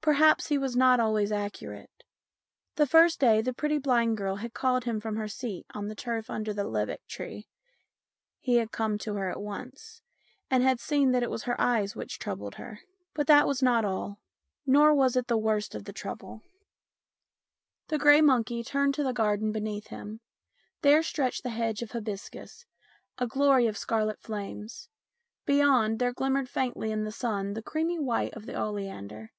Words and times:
Perhaps 0.00 0.46
he 0.46 0.56
was 0.56 0.74
not 0.74 0.98
always 1.00 1.30
accurate. 1.30 2.02
The 2.76 2.86
first 2.86 3.20
day 3.20 3.42
the 3.42 3.52
pretty 3.52 3.76
blind 3.76 4.16
girl 4.16 4.36
had 4.36 4.54
called 4.54 4.84
him 4.84 5.00
from 5.00 5.16
her 5.16 5.28
seat 5.28 5.66
on 5.74 5.86
the 5.88 5.94
turf 5.94 6.30
under 6.30 6.54
the 6.54 6.64
lebbek 6.64 7.06
tree 7.06 7.46
he 8.40 8.56
had 8.56 8.72
come 8.72 8.96
to 9.00 9.16
her 9.16 9.28
at 9.28 9.42
once, 9.42 10.00
and 10.50 10.62
had 10.62 10.80
seen 10.80 11.12
that 11.12 11.22
it 11.22 11.28
was 11.30 11.42
her 11.42 11.60
eyes 11.60 11.94
which 11.94 12.18
troubled 12.18 12.54
her; 12.54 12.80
but 13.12 13.26
that 13.26 13.46
was 13.46 13.62
not 13.62 13.84
all, 13.84 14.18
nor 14.64 14.94
was 14.94 15.14
it 15.14 15.26
the 15.26 15.36
worst 15.36 15.74
of 15.74 15.84
the 15.84 15.92
trouble. 15.92 16.40
220 17.90 17.92
STORIES 17.92 17.92
IN 17.92 17.98
GREY 17.98 17.98
The 17.98 18.02
grey 18.02 18.34
monkey 18.34 18.64
turned 18.64 18.94
to 18.94 19.04
the 19.04 19.12
garden 19.12 19.52
beneath 19.52 19.88
him. 19.88 20.20
There 20.80 21.02
stretched 21.02 21.42
the 21.42 21.50
hedge 21.50 21.82
of 21.82 21.90
hibiscus, 21.92 22.64
a 23.18 23.26
glory 23.26 23.66
of 23.66 23.76
scarlet 23.76 24.22
flames. 24.22 24.88
Beyond, 25.44 25.98
there 25.98 26.14
glimmered 26.14 26.48
faintly 26.48 26.92
in 26.92 27.04
the 27.04 27.12
sun 27.12 27.52
the 27.52 27.60
creamy 27.62 27.98
white 27.98 28.32
of 28.32 28.46
the 28.46 28.54
oleander. 28.58 29.32